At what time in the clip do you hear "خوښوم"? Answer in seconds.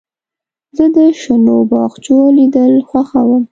2.87-3.43